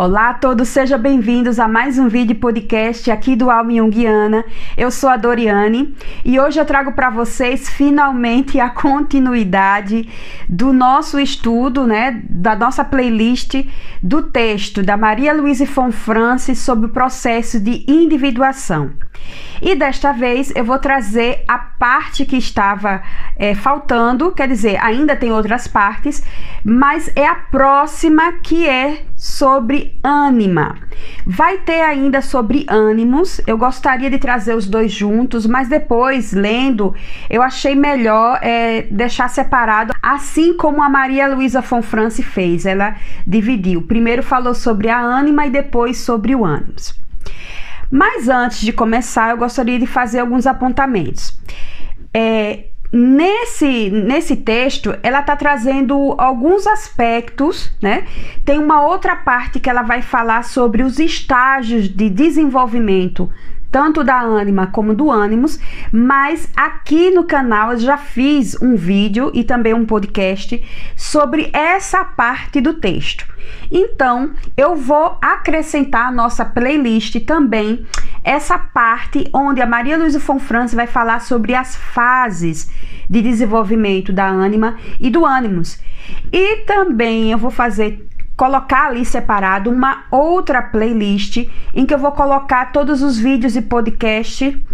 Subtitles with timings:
[0.00, 4.44] Olá a todos, sejam bem-vindos a mais um vídeo podcast aqui do Alma Jungiana.
[4.76, 5.92] Eu sou a Doriane
[6.24, 10.08] e hoje eu trago para vocês finalmente a continuidade
[10.48, 13.56] do nosso estudo, né, da nossa playlist
[14.00, 18.92] do texto da Maria Luísa Fonfrance sobre o processo de individuação.
[19.60, 23.02] E desta vez eu vou trazer a parte que estava
[23.36, 26.22] é, faltando, quer dizer, ainda tem outras partes,
[26.64, 30.76] mas é a próxima que é sobre ânima.
[31.26, 33.40] Vai ter ainda sobre ânimos.
[33.46, 36.94] Eu gostaria de trazer os dois juntos, mas depois, lendo,
[37.28, 42.66] eu achei melhor é, deixar separado, assim como a Maria Luísa Fonfrance fez.
[42.66, 42.96] Ela
[43.26, 43.82] dividiu.
[43.82, 47.07] Primeiro falou sobre a ânima e depois sobre o ânimos.
[47.90, 51.38] Mas antes de começar, eu gostaria de fazer alguns apontamentos.
[52.12, 58.06] É, Nesse, nesse texto, ela está trazendo alguns aspectos, né?
[58.46, 63.30] Tem uma outra parte que ela vai falar sobre os estágios de desenvolvimento
[63.70, 65.60] tanto da ânima como do ânimos,
[65.92, 70.62] mas aqui no canal eu já fiz um vídeo e também um podcast
[70.96, 73.26] sobre essa parte do texto.
[73.70, 77.86] Então, eu vou acrescentar nossa playlist também
[78.24, 82.70] essa parte onde a Maria Luísa Fonfrance vai falar sobre as fases
[83.08, 85.78] de desenvolvimento da ânima e do ânimos.
[86.32, 92.12] E também eu vou fazer colocar ali separado uma outra playlist em que eu vou
[92.12, 94.64] colocar todos os vídeos e podcast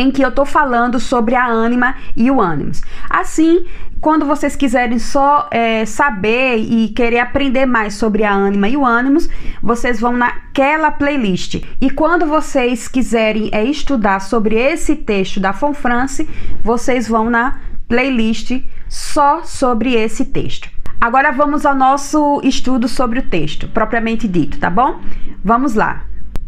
[0.00, 2.82] em que eu tô falando sobre a ânima e o ânimos.
[3.08, 3.66] Assim,
[4.00, 8.86] quando vocês quiserem só é, saber e querer aprender mais sobre a ânima e o
[8.86, 9.28] ânimos,
[9.62, 11.62] vocês vão naquela playlist.
[11.80, 16.28] E quando vocês quiserem é, estudar sobre esse texto da Fonfrance,
[16.64, 20.70] vocês vão na playlist só sobre esse texto.
[20.98, 25.00] Agora vamos ao nosso estudo sobre o texto, propriamente dito, tá bom?
[25.44, 26.04] Vamos lá.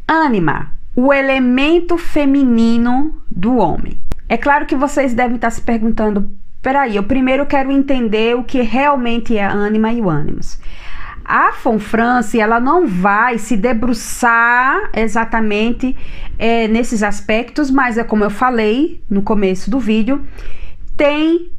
[0.08, 3.98] Ânima, o elemento feminino do homem.
[4.28, 6.30] É claro que vocês devem estar se perguntando:
[6.60, 10.60] peraí, eu primeiro quero entender o que realmente é a ânima e o ânimos.
[11.25, 15.97] A Fonfrance, ela não vai se debruçar exatamente
[16.38, 20.20] é, nesses aspectos, mas é como eu falei no começo do vídeo,
[20.97, 21.50] tem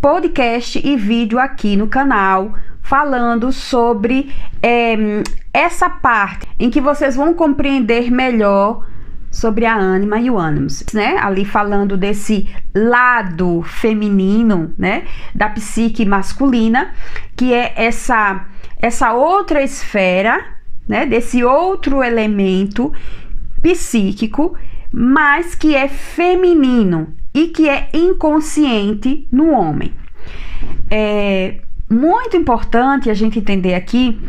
[0.00, 4.30] podcast e vídeo aqui no canal falando sobre
[4.62, 4.94] é,
[5.52, 8.86] essa parte em que vocês vão compreender melhor
[9.30, 11.16] sobre a ânima e o ânimos, né?
[11.18, 16.92] Ali falando desse lado feminino, né, da psique masculina,
[17.34, 18.46] que é essa
[18.78, 20.44] essa outra esfera,
[20.86, 22.92] né, desse outro elemento
[23.62, 24.54] psíquico,
[24.92, 29.90] mas que é feminino, e que é inconsciente no homem.
[30.90, 34.20] É muito importante a gente entender aqui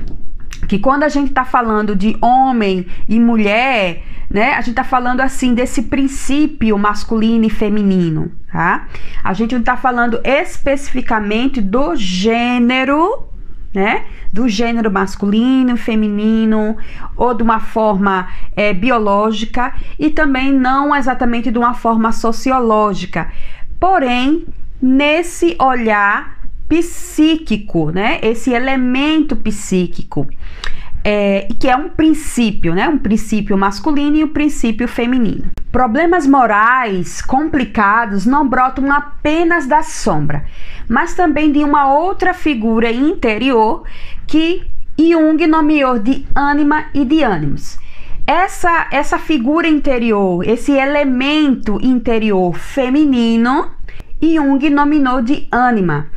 [0.68, 5.22] que quando a gente está falando de homem e mulher, né, a gente está falando
[5.22, 8.88] assim desse princípio masculino e feminino, tá?
[9.24, 13.30] A gente não está falando especificamente do gênero
[13.76, 14.06] né?
[14.32, 16.78] Do gênero masculino, feminino,
[17.16, 23.30] ou de uma forma é, biológica, e também não exatamente de uma forma sociológica.
[23.78, 24.46] Porém,
[24.82, 26.35] nesse olhar
[26.68, 28.20] psíquico, né?
[28.22, 30.28] Esse elemento psíquico.
[31.08, 32.90] É, que é um princípio, né?
[32.90, 35.52] Um princípio masculino e um princípio feminino.
[35.72, 40.46] Problemas morais complicados não brotam apenas da sombra,
[40.90, 43.84] mas também de uma outra figura interior
[44.26, 44.64] que
[44.98, 47.78] Jung nomeou de ânima e de ânimos.
[48.26, 53.70] Essa, essa figura interior, esse elemento interior feminino,
[54.20, 56.08] Jung nominou de ânima.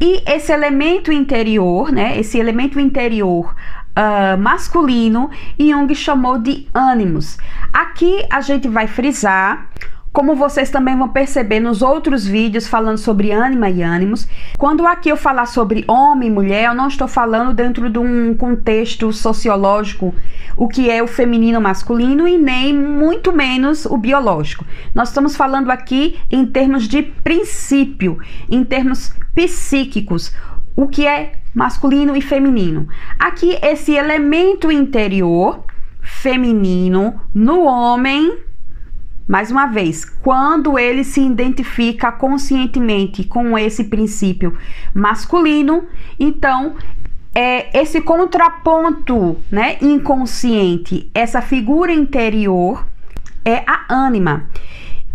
[0.00, 3.54] E esse elemento interior, né, esse elemento interior
[3.96, 7.38] uh, masculino, Jung chamou de ânimos.
[7.72, 9.70] Aqui a gente vai frisar
[10.16, 14.26] como vocês também vão perceber nos outros vídeos falando sobre ânima e ânimos,
[14.56, 18.34] quando aqui eu falar sobre homem e mulher, eu não estou falando dentro de um
[18.34, 20.14] contexto sociológico,
[20.56, 24.64] o que é o feminino masculino e nem muito menos o biológico.
[24.94, 30.32] Nós estamos falando aqui em termos de princípio, em termos psíquicos,
[30.74, 32.88] o que é masculino e feminino.
[33.18, 35.62] Aqui esse elemento interior
[36.00, 38.45] feminino no homem
[39.26, 44.56] mais uma vez, quando ele se identifica conscientemente com esse princípio
[44.94, 45.84] masculino,
[46.18, 46.76] então
[47.34, 52.86] é esse contraponto, né, inconsciente, essa figura interior
[53.44, 54.48] é a ânima.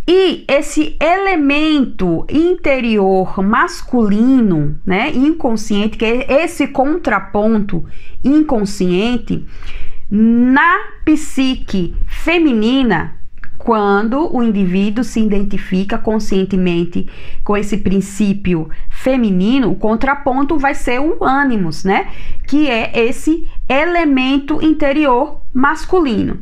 [0.08, 7.86] E esse elemento interior masculino, né, inconsciente, que é esse contraponto
[8.24, 9.46] inconsciente,
[10.10, 13.21] na psique feminina,
[13.64, 17.08] quando o indivíduo se identifica conscientemente
[17.44, 22.08] com esse princípio feminino, o contraponto vai ser o ânimos, né?
[22.48, 26.40] Que é esse elemento interior masculino.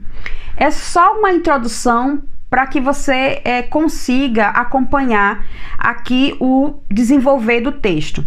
[0.56, 5.46] É só uma introdução para que você é, consiga acompanhar
[5.78, 8.26] aqui o desenvolver do texto.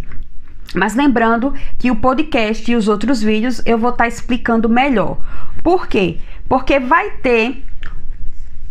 [0.75, 5.17] Mas lembrando que o podcast e os outros vídeos eu vou estar tá explicando melhor.
[5.63, 6.19] Por quê?
[6.47, 7.63] Porque vai ter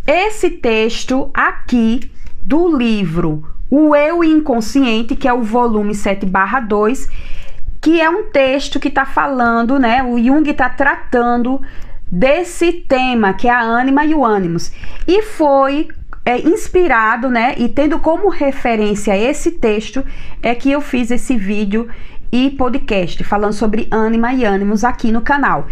[0.05, 2.11] esse texto aqui
[2.43, 7.09] do livro O Eu Inconsciente, que é o volume 7/2,
[7.79, 10.03] que é um texto que está falando, né?
[10.03, 11.61] O Jung está tratando
[12.11, 14.71] desse tema que é a ânima e o ânimos.
[15.07, 15.87] E foi
[16.25, 17.55] é, inspirado, né?
[17.57, 20.03] E tendo como referência esse texto,
[20.41, 21.89] é que eu fiz esse vídeo
[22.31, 25.67] e podcast falando sobre ânima e ânimos aqui no canal.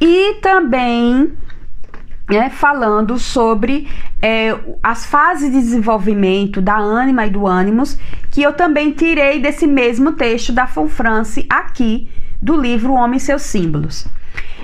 [0.00, 1.32] E também
[2.28, 3.88] né, falando sobre
[4.20, 7.98] é, as fases de desenvolvimento da ânima e do ânimos,
[8.30, 12.08] que eu também tirei desse mesmo texto da Fonfrance aqui
[12.40, 14.06] do livro Homem e Seus Símbolos.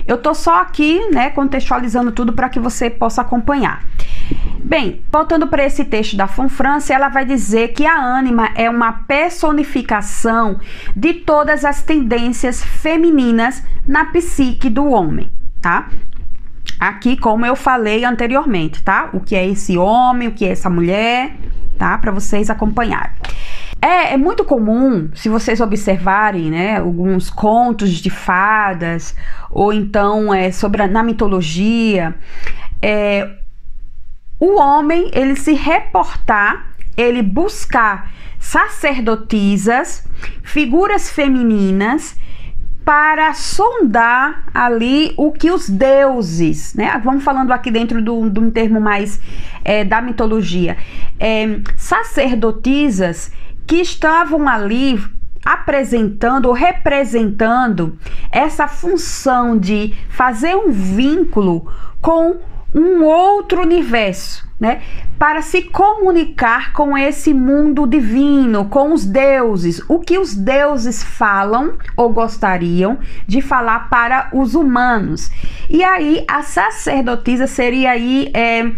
[0.07, 3.83] Eu tô só aqui, né, contextualizando tudo para que você possa acompanhar.
[4.63, 8.91] Bem, voltando para esse texto da Fonfrance, ela vai dizer que a ânima é uma
[8.93, 10.59] personificação
[10.95, 15.29] de todas as tendências femininas na psique do homem,
[15.61, 15.89] tá?
[16.81, 19.11] Aqui, como eu falei anteriormente, tá?
[19.13, 21.35] O que é esse homem, o que é essa mulher,
[21.77, 21.95] tá?
[21.99, 23.11] Para vocês acompanharem.
[23.79, 29.15] É, é, muito comum, se vocês observarem, né, alguns contos de fadas,
[29.51, 32.15] ou então é, sobre a, na mitologia,
[32.81, 33.29] é,
[34.39, 36.65] o homem ele se reportar,
[36.97, 40.03] ele buscar sacerdotisas,
[40.41, 42.19] figuras femininas
[42.83, 46.99] para sondar ali o que os deuses, né?
[47.03, 49.19] Vamos falando aqui dentro de um termo mais
[49.63, 50.77] é, da mitologia,
[51.19, 53.31] é, sacerdotisas
[53.67, 54.99] que estavam ali
[55.45, 57.97] apresentando ou representando
[58.31, 62.37] essa função de fazer um vínculo com
[62.73, 64.81] um outro universo, né?
[65.19, 71.77] Para se comunicar com esse mundo divino, com os deuses, o que os deuses falam
[71.95, 72.97] ou gostariam
[73.27, 75.29] de falar para os humanos.
[75.69, 78.71] E aí a sacerdotisa seria aí é,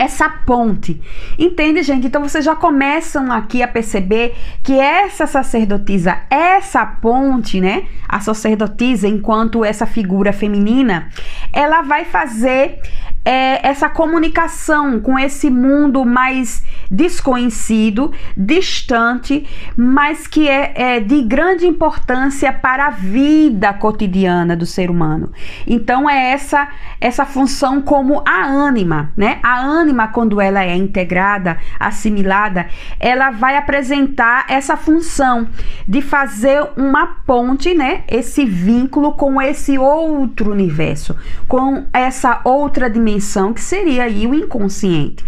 [0.00, 0.98] essa ponte.
[1.38, 2.06] Entende, gente?
[2.06, 7.84] Então vocês já começam aqui a perceber que essa sacerdotisa, essa ponte, né?
[8.08, 11.10] A sacerdotisa, enquanto essa figura feminina,
[11.52, 12.80] ela vai fazer
[13.24, 19.46] é, essa comunicação com esse mundo mais desconhecido, distante,
[19.76, 25.30] mas que é, é, de grande importância para a vida cotidiana do ser humano.
[25.66, 26.68] Então é essa
[27.00, 29.38] essa função como a ânima, né?
[29.42, 32.66] A ânima quando ela é integrada, assimilada,
[32.98, 35.48] ela vai apresentar essa função
[35.88, 38.04] de fazer uma ponte, né?
[38.06, 41.16] Esse vínculo com esse outro universo,
[41.48, 45.24] com essa outra dimensão dimensão que seria aí o inconsciente.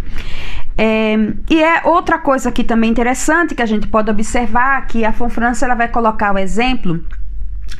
[0.78, 1.16] É,
[1.50, 5.62] e é outra coisa aqui também interessante que a gente pode observar que a Fonfrance
[5.64, 7.04] ela vai colocar o exemplo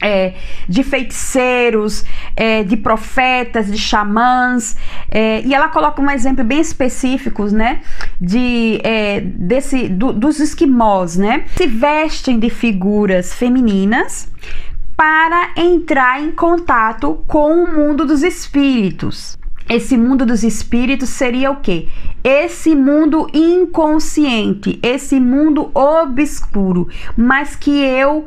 [0.00, 0.34] é,
[0.68, 2.04] de feiticeiros,
[2.36, 4.76] é, de profetas, de xamãs,
[5.10, 7.80] é, e ela coloca um exemplo bem específico, né,
[8.20, 14.30] de é, desse do, dos esquimós, né, se vestem de figuras femininas
[14.96, 19.38] para entrar em contato com o mundo dos espíritos
[19.74, 21.88] esse mundo dos espíritos seria o quê?
[22.22, 28.26] Esse mundo inconsciente, esse mundo obscuro, mas que eu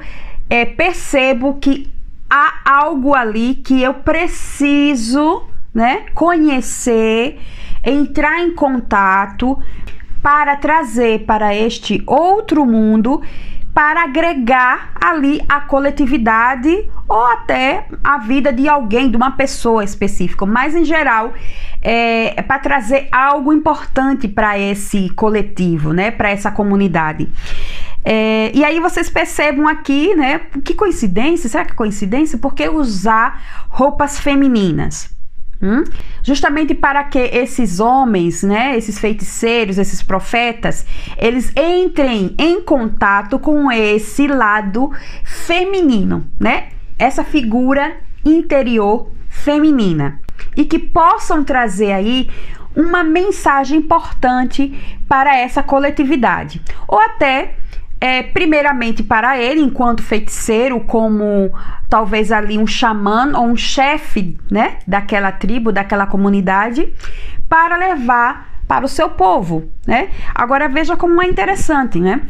[0.49, 1.89] é, percebo que
[2.29, 7.39] há algo ali que eu preciso, né, conhecer,
[7.83, 9.57] entrar em contato
[10.21, 13.21] para trazer para este outro mundo
[13.75, 20.45] para agregar ali a coletividade ou até a vida de alguém, de uma pessoa específica,
[20.45, 21.33] mas em geral
[21.81, 27.29] é, é para trazer algo importante para esse coletivo, né, para essa comunidade.
[28.05, 32.37] É, e aí vocês percebam aqui, né, que coincidência, será que é coincidência?
[32.37, 35.14] Porque usar roupas femininas?
[35.61, 35.83] Hum?
[36.21, 40.85] Justamente para que esses homens, né, esses feiticeiros, esses profetas,
[41.17, 44.91] eles entrem em contato com esse lado
[45.23, 46.69] feminino, né?
[46.99, 50.19] Essa figura interior feminina
[50.55, 52.29] e que possam trazer aí
[52.75, 57.55] uma mensagem importante para essa coletividade, ou até
[57.99, 61.51] é, primeiramente para ele, enquanto feiticeiro, como
[61.89, 66.93] talvez ali um xamã ou um chefe né, daquela tribo, daquela comunidade,
[67.47, 69.69] para levar para o seu povo.
[69.85, 70.09] Né?
[70.33, 72.21] Agora veja como é interessante, né?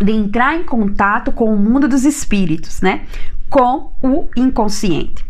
[0.00, 3.02] De entrar em contato com o mundo dos espíritos, né?
[3.50, 5.24] Com o inconsciente.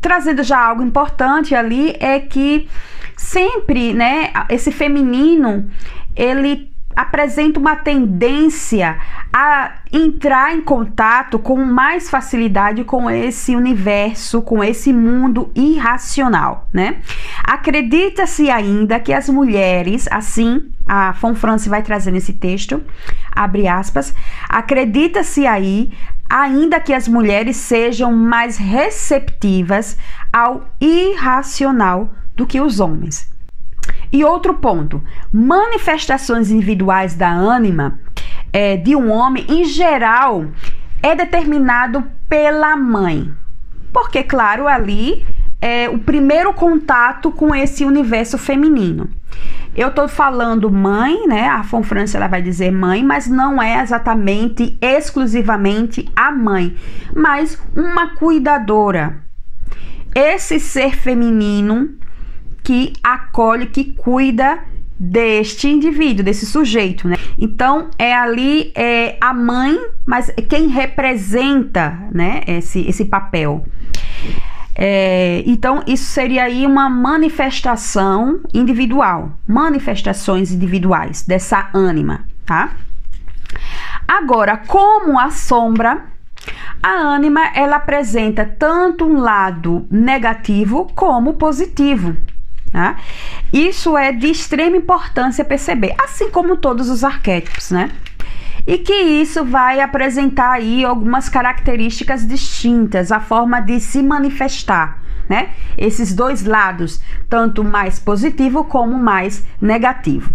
[0.00, 2.68] Trazendo já algo importante ali é que
[3.16, 5.70] sempre, né, esse feminino,
[6.14, 8.98] ele apresenta uma tendência
[9.32, 17.00] a entrar em contato com mais facilidade com esse universo, com esse mundo irracional, né?
[17.44, 22.82] Acredita-se ainda que as mulheres, assim a France vai trazer nesse texto,
[23.30, 24.14] abre aspas,
[24.48, 25.92] acredita-se aí
[26.28, 29.98] ainda que as mulheres sejam mais receptivas
[30.32, 33.30] ao irracional do que os homens.
[34.12, 35.02] E outro ponto:
[35.32, 37.98] manifestações individuais da ânima
[38.52, 40.46] é, de um homem, em geral,
[41.02, 43.32] é determinado pela mãe.
[43.92, 45.26] Porque, claro, ali
[45.60, 49.08] é o primeiro contato com esse universo feminino.
[49.74, 51.48] Eu estou falando mãe, né?
[51.48, 56.76] A Fonfrância ela vai dizer mãe, mas não é exatamente exclusivamente a mãe,
[57.16, 59.22] mas uma cuidadora.
[60.14, 61.88] Esse ser feminino
[62.62, 64.62] que acolhe, que cuida
[64.98, 67.16] deste indivíduo, desse sujeito, né?
[67.36, 69.76] Então é ali é a mãe,
[70.06, 72.42] mas quem representa, né?
[72.46, 73.64] Esse esse papel.
[74.74, 82.70] É, então isso seria aí uma manifestação individual, manifestações individuais dessa ânima, tá?
[84.06, 86.04] Agora, como a sombra,
[86.82, 92.16] a ânima ela apresenta tanto um lado negativo como positivo.
[92.72, 92.96] Né?
[93.52, 97.90] Isso é de extrema importância perceber, assim como todos os arquétipos, né?
[98.66, 105.50] E que isso vai apresentar aí algumas características distintas, a forma de se manifestar, né?
[105.76, 110.32] Esses dois lados, tanto mais positivo como mais negativo.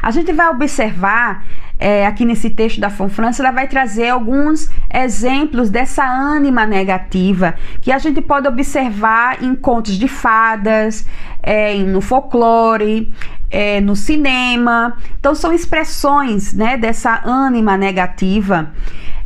[0.00, 1.44] A gente vai observar
[1.82, 7.90] é, aqui nesse texto da Fonfrança, ela vai trazer alguns exemplos dessa ânima negativa que
[7.90, 11.04] a gente pode observar em contos de fadas,
[11.42, 13.12] é, no folclore,
[13.50, 14.96] é, no cinema.
[15.18, 18.70] Então, são expressões né, dessa ânima negativa.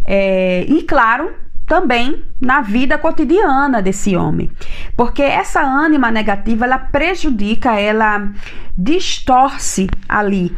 [0.02, 1.34] É, e, claro,
[1.66, 4.50] também na vida cotidiana desse homem.
[4.96, 8.30] Porque essa ânima negativa, ela prejudica, ela
[8.78, 10.56] distorce ali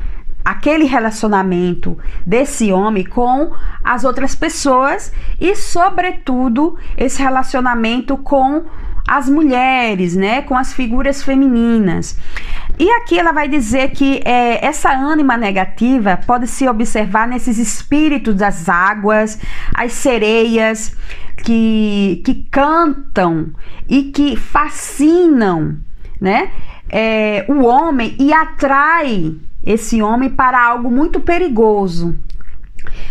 [0.49, 3.53] aquele relacionamento desse homem com
[3.85, 8.65] as outras pessoas e, sobretudo, esse relacionamento com
[9.07, 12.19] as mulheres, né, com as figuras femininas.
[12.79, 18.35] E aqui ela vai dizer que é, essa ânima negativa pode se observar nesses espíritos
[18.35, 19.39] das águas,
[19.75, 20.97] as sereias
[21.45, 23.53] que, que cantam
[23.87, 25.77] e que fascinam,
[26.19, 26.51] né,
[26.89, 29.37] é, o homem e atrai
[29.69, 32.19] esse homem para algo muito perigoso.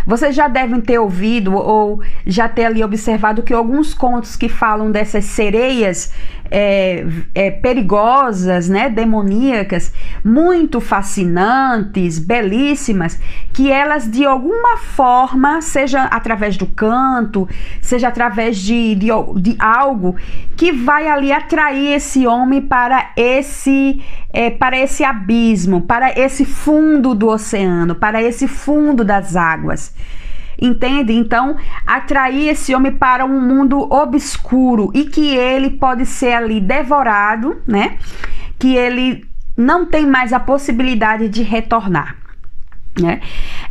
[0.07, 4.91] Vocês já devem ter ouvido ou já ter ali observado que alguns contos que falam
[4.91, 6.11] dessas sereias
[6.51, 13.19] é, é, perigosas, né, demoníacas, muito fascinantes, belíssimas,
[13.53, 17.47] que elas de alguma forma, seja através do canto,
[17.81, 20.15] seja através de, de, de algo,
[20.55, 24.01] que vai ali atrair esse homem para esse,
[24.31, 29.93] é, para esse abismo, para esse fundo do oceano, para esse fundo das águas.
[30.59, 31.13] Entende?
[31.13, 37.61] Então, atrair esse homem para um mundo obscuro e que ele pode ser ali devorado,
[37.67, 37.97] né?
[38.57, 42.15] Que ele não tem mais a possibilidade de retornar,
[42.99, 43.21] né?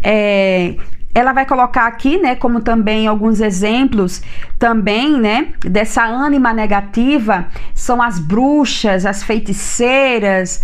[0.02, 0.76] É,
[1.16, 4.23] ela vai colocar aqui, né, como também alguns exemplos
[4.59, 10.62] também, né, dessa ânima negativa, são as bruxas, as feiticeiras,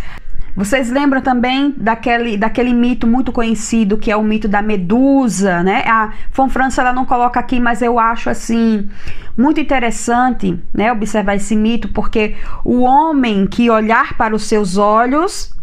[0.55, 5.83] vocês lembram também daquele, daquele mito muito conhecido que é o mito da medusa, né?
[5.87, 8.89] A Fonfrança ela não coloca aqui, mas eu acho assim
[9.37, 15.55] muito interessante, né, observar esse mito, porque o homem que olhar para os seus olhos,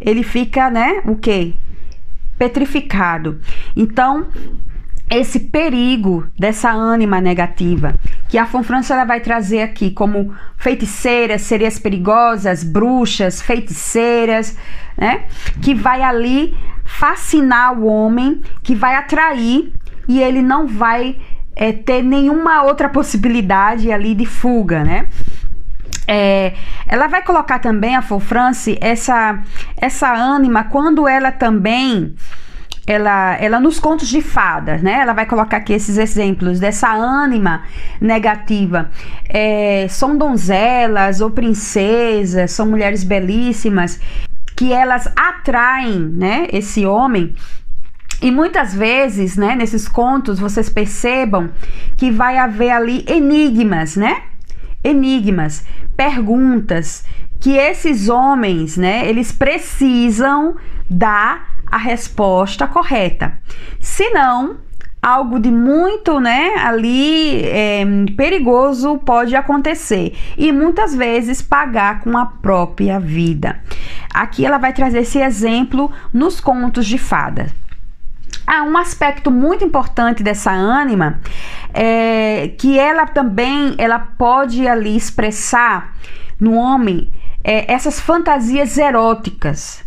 [0.00, 1.52] ele fica, né, o quê?
[2.38, 3.38] Petrificado.
[3.76, 4.28] Então,
[5.10, 7.94] esse perigo dessa ânima negativa
[8.30, 14.56] que a Fonfrança ela vai trazer aqui como feiticeiras, sereias perigosas, bruxas, feiticeiras,
[14.96, 15.24] né?
[15.60, 19.72] Que vai ali fascinar o homem, que vai atrair
[20.06, 21.18] e ele não vai
[21.56, 25.08] é, ter nenhuma outra possibilidade ali de fuga, né?
[26.06, 26.54] É,
[26.86, 29.42] ela vai colocar também a France essa
[29.76, 32.14] essa ânima quando ela também
[32.86, 35.00] ela, ela nos contos de fadas, né?
[35.00, 37.62] Ela vai colocar aqui esses exemplos dessa ânima
[38.00, 38.90] negativa.
[39.28, 44.00] É, são donzelas ou princesas, são mulheres belíssimas
[44.56, 46.48] que elas atraem, né?
[46.52, 47.34] Esse homem
[48.22, 51.48] e muitas vezes, né, nesses contos, vocês percebam
[51.96, 54.24] que vai haver ali enigmas, né?
[54.84, 55.64] Enigmas,
[55.96, 57.02] perguntas
[57.40, 60.56] que esses homens, né, eles precisam
[60.90, 63.38] dar a resposta correta.
[63.78, 64.58] Se não,
[65.02, 67.84] algo de muito, né, ali é,
[68.16, 73.60] perigoso pode acontecer e muitas vezes pagar com a própria vida.
[74.12, 77.50] Aqui ela vai trazer esse exemplo nos contos de fadas.
[78.46, 81.20] Ah, um aspecto muito importante dessa ânima
[81.72, 85.94] é que ela também ela pode ali expressar
[86.38, 87.12] no homem
[87.44, 89.84] é, essas fantasias eróticas.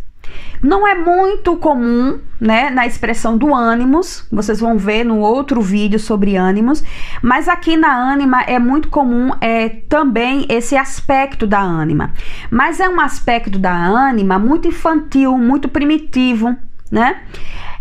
[0.62, 6.00] Não é muito comum, né, na expressão do ânimos, vocês vão ver no outro vídeo
[6.00, 6.84] sobre ânimos,
[7.22, 12.12] mas aqui na ânima é muito comum é também esse aspecto da ânima.
[12.50, 16.56] Mas é um aspecto da ânima muito infantil, muito primitivo,
[16.92, 17.22] né?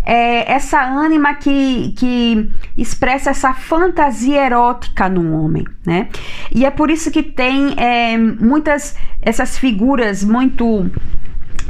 [0.05, 6.09] é, essa ânima que, que expressa essa fantasia erótica no homem, né?
[6.53, 10.91] E é por isso que tem é, muitas essas figuras muito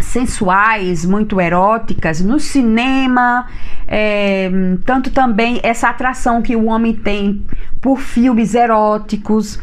[0.01, 3.47] sensuais, muito eróticas no cinema,
[3.87, 4.51] é,
[4.85, 7.45] tanto também essa atração que o homem tem
[7.81, 9.61] por filmes eróticos,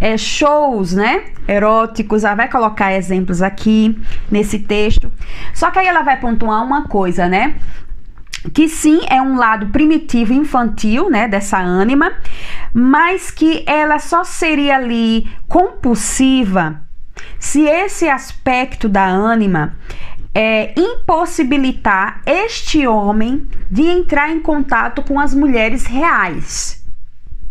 [0.00, 2.24] é, shows, né, eróticos.
[2.24, 3.98] Ela vai colocar exemplos aqui
[4.30, 5.10] nesse texto.
[5.54, 7.56] Só que aí ela vai pontuar uma coisa, né?
[8.54, 12.12] que sim é um lado primitivo infantil, né, dessa ânima,
[12.72, 16.87] mas que ela só seria ali compulsiva
[17.38, 19.76] se esse aspecto da ânima
[20.34, 26.84] é, impossibilitar este homem de entrar em contato com as mulheres reais.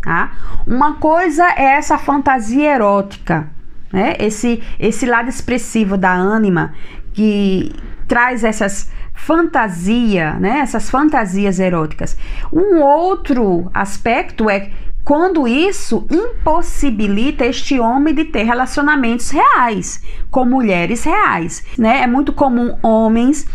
[0.00, 0.32] Tá?
[0.66, 3.50] Uma coisa é essa fantasia erótica,
[3.92, 4.14] né?
[4.18, 6.72] esse, esse lado expressivo da ânima
[7.12, 7.74] que
[8.06, 10.60] traz essas fantasia, né?
[10.60, 12.16] Essas fantasias eróticas.
[12.52, 14.70] Um outro aspecto é
[15.08, 22.02] quando isso impossibilita este homem de ter relacionamentos reais com mulheres reais, né?
[22.02, 23.48] É muito comum homens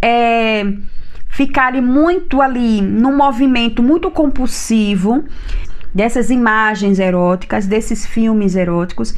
[0.00, 0.64] é,
[1.28, 5.22] ficarem muito ali num movimento muito compulsivo
[5.94, 9.14] dessas imagens eróticas, desses filmes eróticos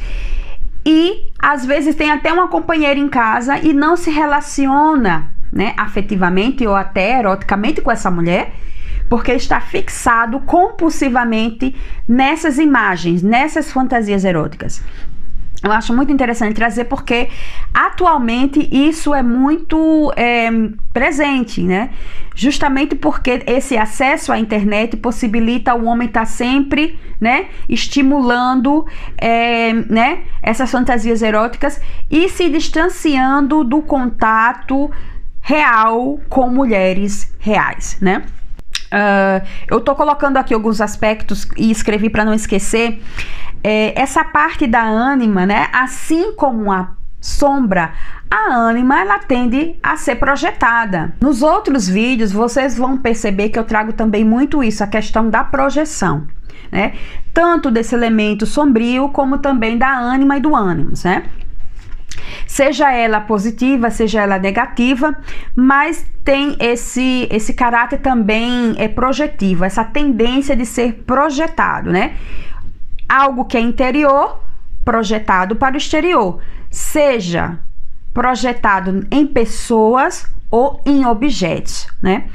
[0.85, 6.67] e às vezes tem até uma companheira em casa e não se relaciona né, afetivamente
[6.67, 8.51] ou até eroticamente com essa mulher,
[9.09, 11.75] porque está fixado compulsivamente
[12.07, 14.81] nessas imagens, nessas fantasias eróticas.
[15.63, 17.29] Eu acho muito interessante trazer porque
[17.73, 20.49] atualmente isso é muito é,
[20.93, 21.89] presente, né?
[22.35, 28.85] Justamente porque esse acesso à internet possibilita o homem estar tá sempre, né, estimulando,
[29.17, 34.91] é, né, essas fantasias eróticas e se distanciando do contato
[35.41, 38.23] real com mulheres reais, né?
[38.87, 43.01] Uh, eu tô colocando aqui alguns aspectos e escrevi para não esquecer.
[43.63, 45.67] É, essa parte da ânima, né?
[45.73, 47.91] Assim como a sombra,
[48.29, 51.13] a ânima ela tende a ser projetada.
[51.19, 55.43] Nos outros vídeos vocês vão perceber que eu trago também muito isso, a questão da
[55.43, 56.27] projeção,
[56.71, 56.93] né?
[57.33, 61.23] Tanto desse elemento sombrio como também da ânima e do ânimo, né?
[62.45, 65.17] Seja ela positiva, seja ela negativa,
[65.55, 72.15] mas tem esse esse caráter também é projetivo, essa tendência de ser projetado, né?
[73.07, 74.41] Algo que é interior
[74.83, 77.59] projetado para o exterior, seja
[78.13, 82.29] projetado em pessoas ou em objetos, né?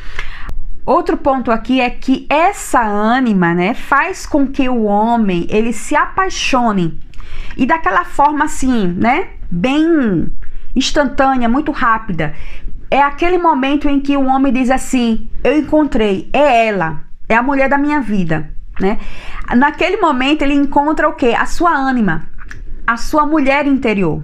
[0.84, 5.94] Outro ponto aqui é que essa ânima, né, faz com que o homem ele se
[5.94, 6.98] apaixone
[7.56, 10.30] e daquela forma assim, né, bem
[10.74, 12.34] instantânea, muito rápida.
[12.90, 17.42] É aquele momento em que o homem diz assim: Eu encontrei, é ela, é a
[17.42, 18.50] mulher da minha vida.
[18.80, 18.98] Né?
[19.56, 21.34] Naquele momento ele encontra o que?
[21.34, 22.28] A sua ânima,
[22.86, 24.22] a sua mulher interior.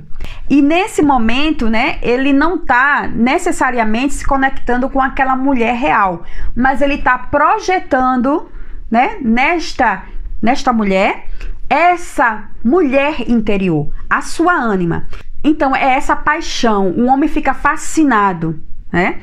[0.50, 6.24] E nesse momento, né, ele não está necessariamente se conectando com aquela mulher real,
[6.56, 8.50] mas ele está projetando,
[8.90, 10.04] né, nesta
[10.40, 11.26] nesta mulher
[11.68, 15.06] essa mulher interior, a sua ânima.
[15.42, 18.60] Então é essa paixão, o homem fica fascinado,
[18.92, 19.20] né?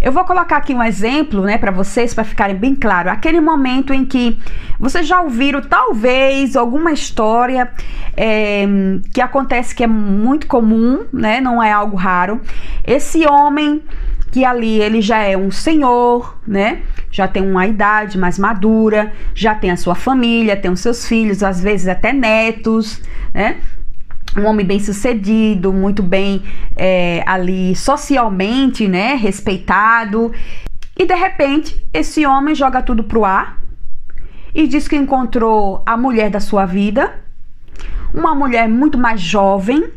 [0.00, 3.10] Eu vou colocar aqui um exemplo, né, para vocês, para ficarem bem claro.
[3.10, 4.38] Aquele momento em que
[4.78, 7.70] vocês já ouviram, talvez, alguma história
[8.16, 8.64] é,
[9.12, 11.40] que acontece que é muito comum, né?
[11.40, 12.40] Não é algo raro.
[12.86, 13.82] Esse homem
[14.30, 16.82] que ali ele já é um senhor, né?
[17.10, 21.42] Já tem uma idade mais madura, já tem a sua família, tem os seus filhos,
[21.42, 23.56] às vezes até netos, né?
[24.36, 26.42] um homem bem sucedido, muito bem
[26.76, 30.32] é, ali socialmente, né, respeitado.
[30.96, 33.58] E de repente, esse homem joga tudo pro ar
[34.54, 37.20] e diz que encontrou a mulher da sua vida,
[38.12, 39.90] uma mulher muito mais jovem.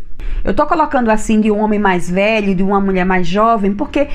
[0.44, 4.08] Eu tô colocando assim de um homem mais velho, de uma mulher mais jovem, porque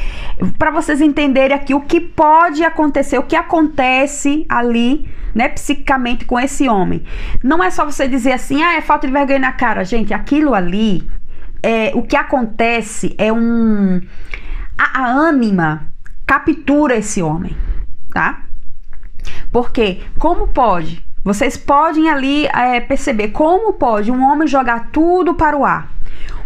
[0.59, 6.41] para vocês entenderem aqui o que pode acontecer, o que acontece ali né, psicicamente com
[6.41, 7.05] esse homem.
[7.45, 9.85] Não é só você dizer assim, ah, é falta de vergonha na cara.
[9.85, 11.09] Gente, aquilo ali,
[11.63, 14.01] é, o que acontece é um.
[14.79, 15.93] A, a ânima
[16.27, 17.55] captura esse homem,
[18.13, 18.43] tá?
[19.53, 21.05] Porque, como pode?
[21.23, 25.96] Vocês podem ali é, perceber como pode um homem jogar tudo para o ar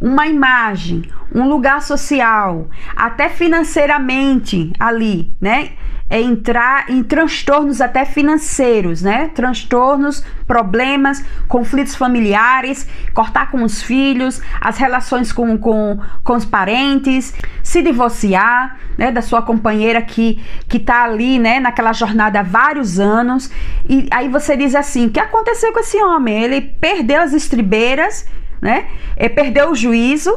[0.00, 1.02] uma imagem,
[1.34, 5.72] um lugar social, até financeiramente ali, né?
[6.10, 9.28] é entrar em transtornos até financeiros, né?
[9.28, 17.32] Transtornos, problemas, conflitos familiares, cortar com os filhos, as relações com, com, com os parentes,
[17.62, 19.12] se divorciar, né?
[19.12, 21.60] Da sua companheira que, que tá ali, né?
[21.60, 23.48] Naquela jornada há vários anos.
[23.88, 26.42] E aí você diz assim: o que aconteceu com esse homem?
[26.42, 28.26] Ele perdeu as estribeiras,
[28.60, 28.88] né?
[29.16, 30.36] Ele perdeu o juízo,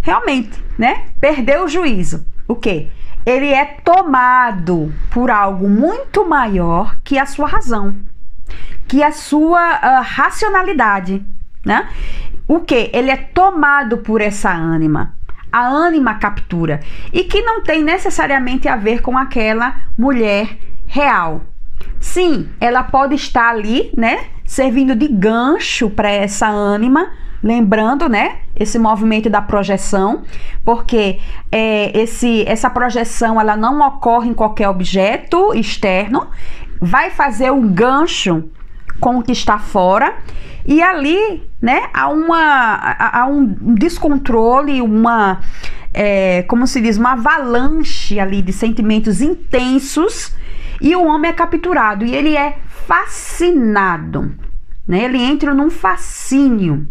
[0.00, 1.06] realmente, né?
[1.20, 2.26] Perdeu o juízo.
[2.46, 2.88] O quê?
[3.26, 7.96] ele é tomado por algo muito maior que a sua razão,
[8.86, 11.26] que a sua uh, racionalidade,
[11.64, 11.88] né?
[12.46, 12.88] O que?
[12.94, 15.16] Ele é tomado por essa ânima.
[15.50, 16.80] A ânima captura
[17.12, 21.42] e que não tem necessariamente a ver com aquela mulher real.
[21.98, 27.10] Sim, ela pode estar ali, né, servindo de gancho para essa ânima,
[27.42, 30.22] Lembrando, né, esse movimento da projeção,
[30.64, 31.20] porque
[31.52, 36.26] é, esse, essa projeção ela não ocorre em qualquer objeto externo,
[36.80, 38.48] vai fazer um gancho
[38.98, 40.16] com o que está fora
[40.66, 45.40] e ali, né, há, uma, há um descontrole, uma,
[45.92, 50.34] é, como se diz, uma avalanche ali de sentimentos intensos
[50.80, 52.56] e o homem é capturado e ele é
[52.86, 54.34] fascinado,
[54.86, 56.86] né, ele entra num fascínio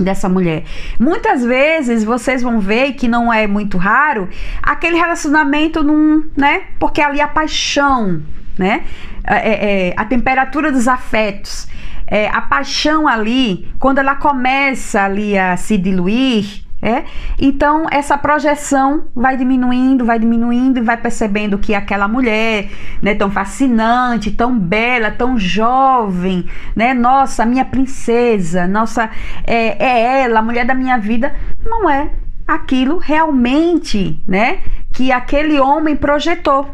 [0.00, 0.64] dessa mulher.
[0.98, 4.28] Muitas vezes vocês vão ver que não é muito raro
[4.62, 6.64] aquele relacionamento num, né?
[6.78, 8.22] Porque ali a paixão,
[8.58, 8.84] né?
[9.24, 11.68] É, é, é, a temperatura dos afetos,
[12.06, 17.04] é, a paixão ali, quando ela começa ali a se diluir, é?
[17.40, 22.68] Então, essa projeção vai diminuindo, vai diminuindo e vai percebendo que aquela mulher,
[23.00, 29.08] né, tão fascinante, tão bela, tão jovem, né, nossa, minha princesa, nossa,
[29.46, 32.10] é, é ela, a mulher da minha vida, não é
[32.46, 34.58] aquilo realmente, né,
[34.92, 36.68] que aquele homem projetou.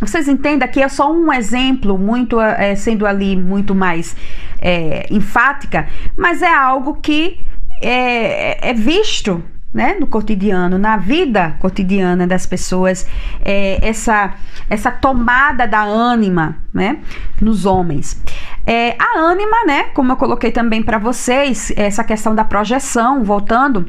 [0.00, 4.16] Vocês entendem que é só um exemplo, muito é, sendo ali muito mais
[4.58, 7.38] é, enfática, mas é algo que
[7.80, 9.42] é, é visto
[9.76, 13.06] né, no cotidiano, na vida cotidiana das pessoas,
[13.44, 14.34] é, essa,
[14.70, 17.00] essa tomada da ânima né,
[17.38, 18.22] nos homens.
[18.66, 23.86] É, a ânima, né, como eu coloquei também para vocês, essa questão da projeção, voltando,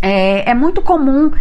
[0.00, 1.32] é, é muito comum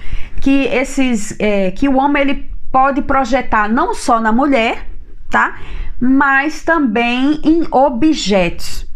[0.41, 4.87] que esses é, que o homem ele pode projetar não só na mulher,
[5.29, 5.59] tá,
[5.99, 8.88] mas também em objetos.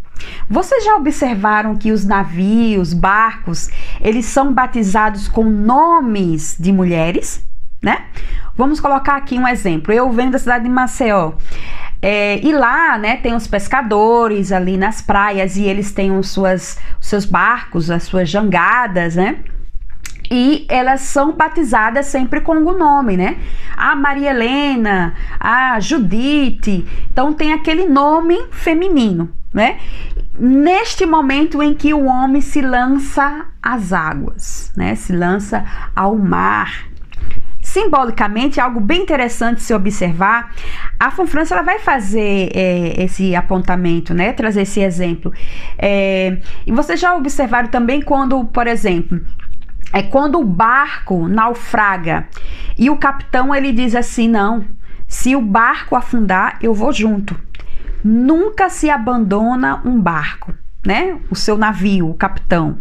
[0.49, 3.69] Vocês já observaram que os navios, barcos,
[4.01, 7.45] eles são batizados com nomes de mulheres,
[7.81, 8.05] né?
[8.55, 9.93] Vamos colocar aqui um exemplo.
[9.93, 11.33] Eu venho da cidade de Maceió.
[12.01, 16.77] É, e lá, né, tem os pescadores ali nas praias e eles têm os, suas,
[16.99, 19.39] seus barcos, as suas jangadas, né?
[20.33, 23.38] e elas são batizadas sempre com o nome, né?
[23.77, 29.78] A Maria Helena, a Judite, então tem aquele nome feminino, né?
[30.38, 34.96] Neste momento em que o homem se lança às águas, né?
[34.96, 35.63] Se lança
[35.96, 36.88] ao mar.
[37.62, 40.52] Simbolicamente, algo bem interessante se observar,
[41.00, 44.34] a França ela vai fazer é, esse apontamento, né?
[44.34, 45.32] Trazer esse exemplo.
[45.78, 49.22] É, e vocês já observaram também quando, por exemplo,
[49.94, 52.28] é quando o barco naufraga
[52.78, 54.66] e o capitão ele diz assim: não,
[55.08, 57.39] se o barco afundar, eu vou junto.
[58.04, 60.54] Nunca se abandona um barco,
[60.86, 61.18] né?
[61.30, 62.78] O seu navio, o capitão.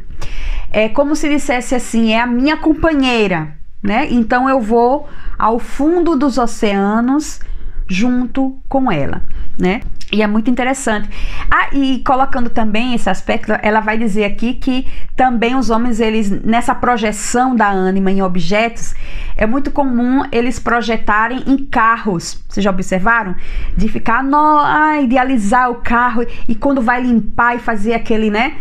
[0.70, 4.08] É como se dissesse assim: é a minha companheira, né?
[4.10, 5.08] Então eu vou
[5.38, 7.40] ao fundo dos oceanos
[7.88, 9.22] junto com ela,
[9.58, 9.80] né?
[10.12, 11.08] E é muito interessante.
[11.50, 16.30] Ah, e colocando também esse aspecto, ela vai dizer aqui que também os homens, eles,
[16.30, 18.94] nessa projeção da ânima em objetos,
[19.34, 22.44] é muito comum eles projetarem em carros.
[22.46, 23.34] Vocês já observaram?
[23.74, 28.56] De ficar, no, ah, idealizar o carro e quando vai limpar e fazer aquele, né?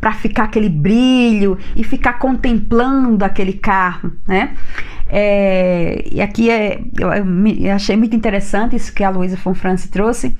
[0.00, 4.54] Para ficar aquele brilho e ficar contemplando aquele carro, né?
[5.06, 10.34] É, e aqui é, eu, eu achei muito interessante isso que a Luísa Fonfrance trouxe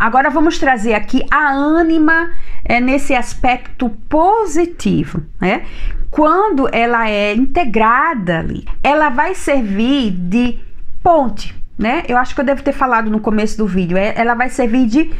[0.00, 2.30] Agora vamos trazer aqui a ânima
[2.64, 5.66] é, nesse aspecto positivo, né?
[6.10, 10.58] Quando ela é integrada ali, ela vai servir de
[11.02, 12.02] ponte, né?
[12.08, 13.98] Eu acho que eu devo ter falado no começo do vídeo.
[13.98, 15.14] É, ela vai servir de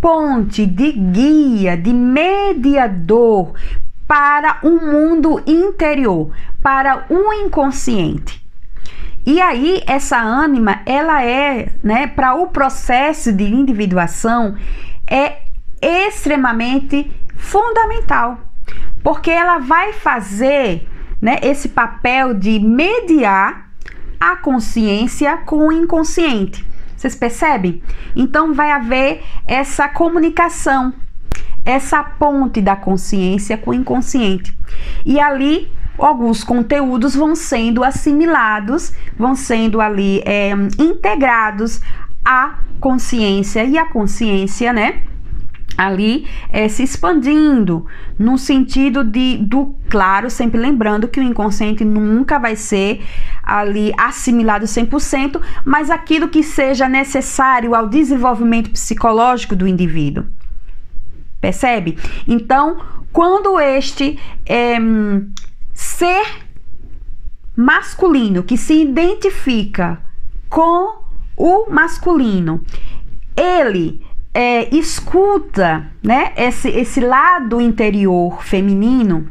[0.00, 3.54] ponte, de guia, de mediador
[4.08, 8.43] para um mundo interior, para um inconsciente.
[9.26, 14.56] E aí essa ânima, ela é, né, para o processo de individuação
[15.06, 15.38] é
[15.80, 18.38] extremamente fundamental,
[19.02, 20.88] porque ela vai fazer,
[21.20, 23.70] né, esse papel de mediar
[24.20, 26.66] a consciência com o inconsciente.
[26.96, 27.82] Vocês percebem?
[28.16, 30.94] Então vai haver essa comunicação,
[31.64, 34.56] essa ponte da consciência com o inconsciente.
[35.04, 41.80] E ali alguns conteúdos vão sendo assimilados, vão sendo ali é, integrados
[42.24, 45.02] à consciência e a consciência, né?
[45.76, 47.86] ali é, se expandindo
[48.18, 53.02] no sentido de do claro, sempre lembrando que o inconsciente nunca vai ser
[53.42, 60.24] ali assimilado 100%, mas aquilo que seja necessário ao desenvolvimento psicológico do indivíduo.
[61.40, 61.98] Percebe?
[62.26, 62.78] Então,
[63.12, 64.78] quando este é,
[66.04, 66.44] ser
[67.56, 69.98] masculino que se identifica
[70.50, 70.98] com
[71.34, 72.62] o masculino,
[73.34, 79.26] ele é, escuta, né, esse, esse lado interior feminino,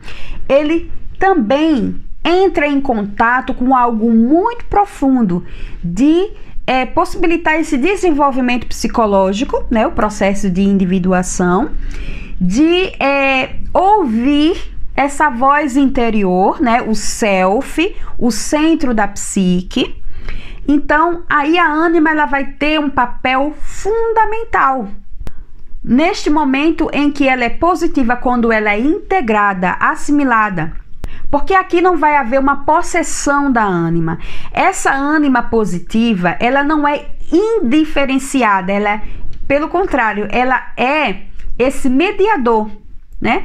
[0.49, 5.45] ele também entra em contato com algo muito profundo
[5.83, 6.31] de
[6.65, 11.69] é, possibilitar esse desenvolvimento psicológico, né, o processo de individuação,
[12.41, 20.01] de é, ouvir essa voz interior, né, o self, o centro da psique.
[20.67, 24.87] Então, aí a ânima ela vai ter um papel fundamental.
[25.83, 30.71] Neste momento em que ela é positiva quando ela é integrada, assimilada,
[31.29, 34.17] porque aqui não vai haver uma possessão da ânima.
[34.53, 39.01] Essa ânima positiva, ela não é indiferenciada, ela é,
[39.47, 41.23] pelo contrário, ela é
[41.59, 42.69] esse mediador,
[43.19, 43.43] né?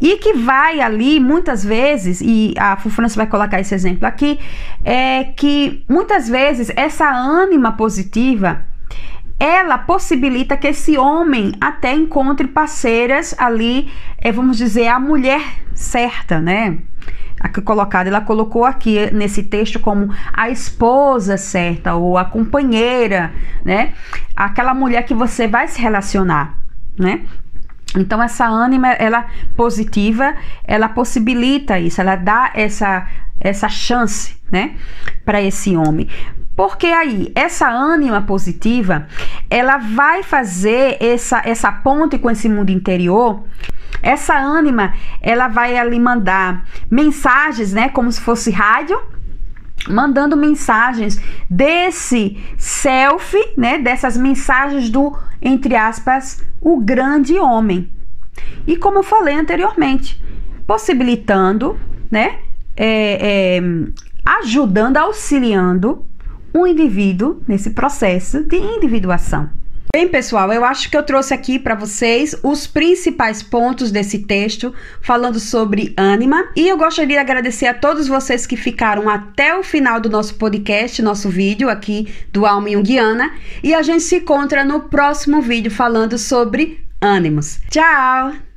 [0.00, 4.38] E que vai ali, muitas vezes, e a Fufrança vai colocar esse exemplo aqui,
[4.84, 8.64] é que muitas vezes essa ânima positiva
[9.38, 15.40] ela possibilita que esse homem até encontre parceiras ali, é, vamos dizer, a mulher
[15.74, 16.78] certa, né?
[17.40, 23.32] Aqui colocada, ela colocou aqui nesse texto como a esposa certa ou a companheira,
[23.64, 23.94] né?
[24.34, 26.58] Aquela mulher que você vai se relacionar,
[26.98, 27.20] né?
[27.96, 33.06] Então essa ânima, ela positiva, ela possibilita isso, ela dá essa
[33.40, 34.74] essa chance, né,
[35.24, 36.08] para esse homem.
[36.56, 39.06] Porque aí, essa ânima positiva,
[39.48, 43.44] ela vai fazer essa, essa ponte com esse mundo interior.
[44.02, 49.00] Essa ânima, ela vai ali mandar mensagens, né, como se fosse rádio,
[49.88, 57.90] mandando mensagens desse self, né, dessas mensagens do entre aspas o grande homem.
[58.66, 60.22] E como eu falei anteriormente,
[60.66, 61.78] possibilitando,
[62.10, 62.38] né,
[62.76, 63.62] é, é,
[64.24, 66.04] ajudando, auxiliando
[66.52, 69.48] o indivíduo nesse processo de individuação.
[69.90, 74.72] Bem, pessoal, eu acho que eu trouxe aqui para vocês os principais pontos desse texto
[75.00, 79.62] falando sobre ânima e eu gostaria de agradecer a todos vocês que ficaram até o
[79.62, 84.62] final do nosso podcast, nosso vídeo aqui do Alma Jungiana e a gente se encontra
[84.62, 87.60] no próximo vídeo falando sobre ânimos.
[87.70, 88.47] Tchau!